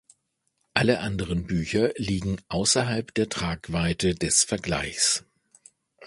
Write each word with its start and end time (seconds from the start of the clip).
Alle 0.73 1.01
anderen 1.01 1.45
Bücher 1.45 1.91
liegen 1.95 2.41
außerhalb 2.49 3.13
der 3.13 3.29
Tragweite 3.29 4.15
des 4.15 4.43
Vergleichs. 4.43 5.25